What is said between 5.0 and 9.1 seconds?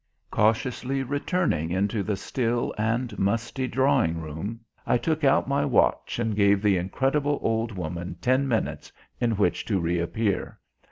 out my watch and gave the incredible old woman ten minutes